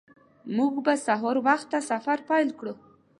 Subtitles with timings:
[0.57, 2.73] موږ به سهار وخته سفر پیل کړو